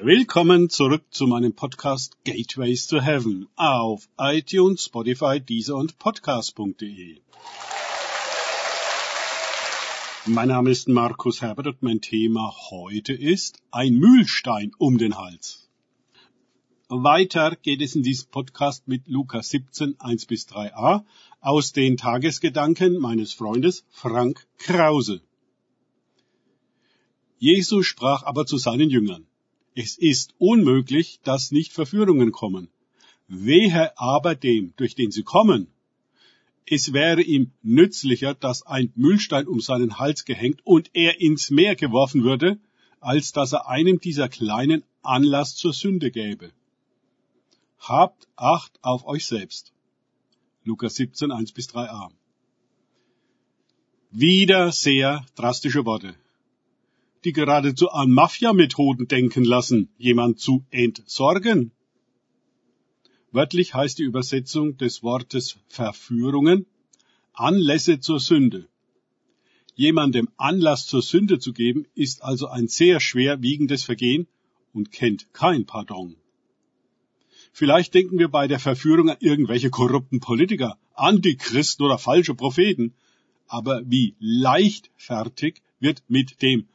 [0.00, 7.20] Willkommen zurück zu meinem Podcast Gateways to Heaven auf iTunes, Spotify, Deezer und Podcast.de.
[10.26, 15.68] Mein Name ist Markus Herbert und mein Thema heute ist ein Mühlstein um den Hals.
[16.88, 21.02] Weiter geht es in diesem Podcast mit Lukas 17, 1 bis 3a
[21.40, 25.22] aus den Tagesgedanken meines Freundes Frank Krause.
[27.38, 29.27] Jesus sprach aber zu seinen Jüngern.
[29.80, 32.68] Es ist unmöglich, dass nicht Verführungen kommen.
[33.28, 35.68] Wehe aber dem, durch den sie kommen.
[36.66, 41.76] Es wäre ihm nützlicher, dass ein Müllstein um seinen Hals gehängt und er ins Meer
[41.76, 42.58] geworfen würde,
[42.98, 46.50] als dass er einem dieser kleinen Anlass zur Sünde gäbe.
[47.78, 49.72] Habt Acht auf euch selbst.
[50.64, 52.10] Lukas 17, 1 bis 3a.
[54.10, 56.16] Wieder sehr drastische Worte
[57.24, 61.72] die geradezu an Mafia-Methoden denken lassen, jemand zu entsorgen.
[63.30, 66.66] Wörtlich heißt die Übersetzung des Wortes Verführungen
[67.32, 68.68] Anlässe zur Sünde.
[69.74, 74.26] Jemandem Anlass zur Sünde zu geben, ist also ein sehr schwerwiegendes Vergehen
[74.72, 76.16] und kennt kein Pardon.
[77.52, 82.94] Vielleicht denken wir bei der Verführung an irgendwelche korrupten Politiker, Antichristen oder falsche Propheten.
[83.46, 86.68] Aber wie leichtfertig wird mit dem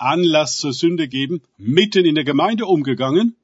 [0.00, 3.36] Anlass zur Sünde geben, mitten in der Gemeinde umgegangen.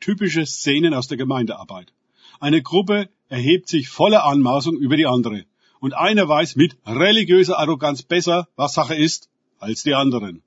[0.00, 1.92] Typische Szenen aus der Gemeindearbeit.
[2.40, 5.44] Eine Gruppe erhebt sich voller Anmaßung über die andere.
[5.80, 9.28] Und einer weiß mit religiöser Arroganz besser, was Sache ist,
[9.58, 10.42] als die anderen.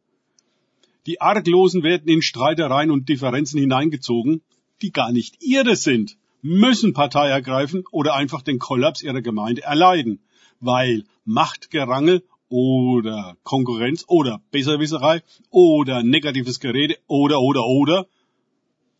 [1.06, 4.42] Die Arglosen werden in Streitereien und Differenzen hineingezogen,
[4.82, 10.20] die gar nicht ihre sind, müssen Partei ergreifen oder einfach den Kollaps ihrer Gemeinde erleiden,
[10.60, 18.08] weil Machtgerangel oder Konkurrenz oder Besserwisserei oder negatives Gerede oder oder oder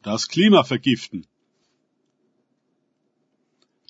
[0.02, 1.28] das Klima vergiften.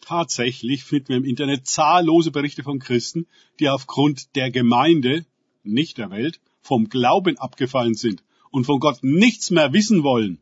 [0.02, 3.28] Tatsächlich finden wir im Internet zahllose Berichte von Christen,
[3.60, 5.26] die aufgrund der Gemeinde,
[5.64, 10.42] nicht der Welt, vom Glauben abgefallen sind und von Gott nichts mehr wissen wollen.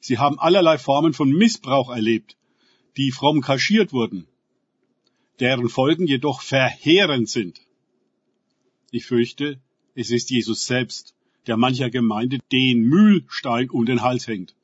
[0.00, 2.36] Sie haben allerlei Formen von Missbrauch erlebt,
[2.96, 4.26] die fromm kaschiert wurden,
[5.38, 7.60] deren Folgen jedoch verheerend sind.
[8.90, 9.60] Ich fürchte,
[9.94, 11.14] es ist Jesus selbst,
[11.46, 14.54] der mancher Gemeinde den Mühlstein um den Hals hängt.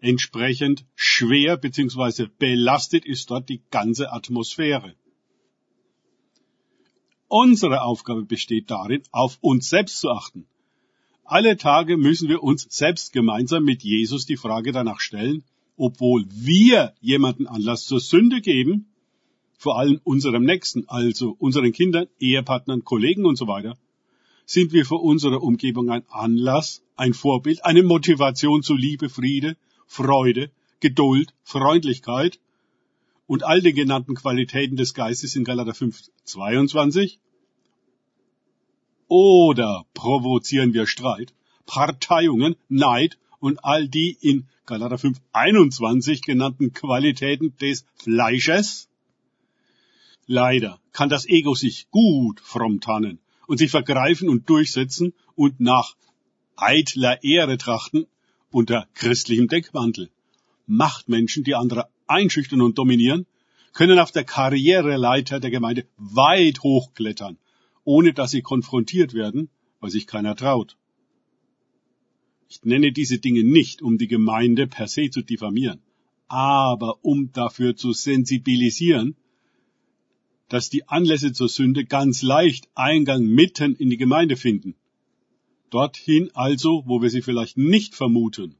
[0.00, 2.26] Entsprechend schwer bzw.
[2.38, 4.94] belastet ist dort die ganze Atmosphäre.
[7.28, 10.46] Unsere Aufgabe besteht darin, auf uns selbst zu achten.
[11.24, 15.44] Alle Tage müssen wir uns selbst gemeinsam mit Jesus die Frage danach stellen,
[15.76, 18.89] obwohl wir jemanden Anlass zur Sünde geben,
[19.60, 23.76] vor allem unserem Nächsten, also unseren Kindern, Ehepartnern, Kollegen und so weiter,
[24.46, 30.50] sind wir für unsere Umgebung ein Anlass, ein Vorbild, eine Motivation zu Liebe, Friede, Freude,
[30.80, 32.40] Geduld, Freundlichkeit
[33.26, 37.20] und all den genannten Qualitäten des Geistes in Galater 5, 22?
[39.08, 41.34] Oder provozieren wir Streit,
[41.66, 48.89] Parteiungen, Neid und all die in Galater 5, 21 genannten Qualitäten des Fleisches?
[50.26, 55.96] Leider kann das Ego sich gut fromm tannen und sich vergreifen und durchsetzen und nach
[56.56, 58.06] eitler Ehre trachten
[58.50, 60.10] unter christlichem Deckmantel.
[60.66, 63.26] Machtmenschen, die andere einschüchtern und dominieren,
[63.72, 67.38] können auf der Karriereleiter der Gemeinde weit hochklettern,
[67.84, 69.48] ohne dass sie konfrontiert werden,
[69.80, 70.76] weil sich keiner traut.
[72.48, 75.80] Ich nenne diese Dinge nicht, um die Gemeinde per se zu diffamieren,
[76.26, 79.16] aber um dafür zu sensibilisieren,
[80.50, 84.74] dass die Anlässe zur Sünde ganz leicht Eingang mitten in die Gemeinde finden.
[85.70, 88.56] Dorthin also, wo wir sie vielleicht nicht vermuten.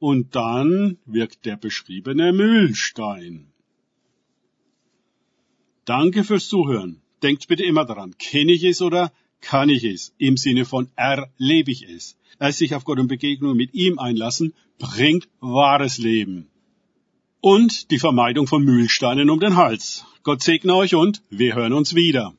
[0.00, 3.52] Und dann wirkt der beschriebene Mühlstein.
[5.84, 7.00] Danke fürs Zuhören.
[7.22, 10.14] Denkt bitte immer daran, kenne ich es oder kann ich es?
[10.18, 12.18] Im Sinne von erlebe ich es.
[12.40, 16.50] Erst sich auf Gott und Begegnung mit ihm einlassen, bringt wahres Leben
[17.46, 20.04] und die Vermeidung von Mühlsteinen um den Hals.
[20.24, 22.34] Gott segne euch und wir hören uns wieder.